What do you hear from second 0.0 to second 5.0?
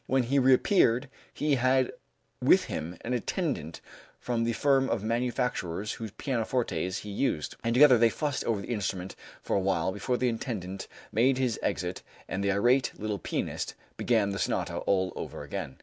When he reappeared, he had with him an attendant from the firm